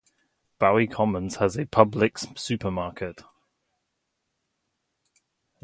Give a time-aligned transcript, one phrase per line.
[0.57, 3.21] Bowie Commons has a Publix supermarket.